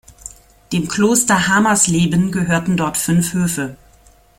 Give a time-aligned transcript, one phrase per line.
[0.73, 3.77] Dem Kloster Hamersleben gehörten dort fünf Höfe.